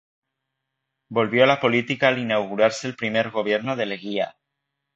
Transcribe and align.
Volvió 1.09 1.43
a 1.43 1.47
la 1.49 1.59
política 1.59 2.07
al 2.07 2.17
inaugurarse 2.17 2.87
el 2.87 2.95
primer 2.95 3.29
gobierno 3.29 3.75
de 3.75 3.85
Leguía. 3.85 4.35